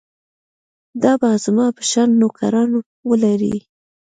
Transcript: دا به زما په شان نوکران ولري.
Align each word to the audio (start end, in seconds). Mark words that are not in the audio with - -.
دا 1.03 1.13
به 1.21 1.29
زما 1.45 1.67
په 1.77 1.83
شان 1.91 2.09
نوکران 2.21 2.69
ولري. 3.09 3.55